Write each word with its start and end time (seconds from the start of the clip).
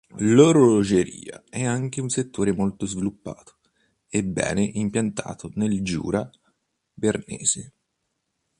L'orologeria 0.17 1.43
è 1.47 1.63
anche 1.63 2.01
un 2.01 2.09
settore 2.09 2.51
molto 2.51 2.87
sviluppato 2.87 3.59
e 4.07 4.23
bene 4.23 4.63
impiantato 4.63 5.51
nel 5.53 5.83
Giura 5.83 6.27
bernese. 6.91 7.73